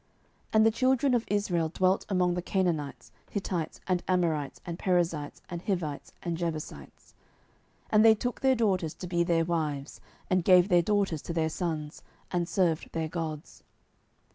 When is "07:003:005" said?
0.01-0.09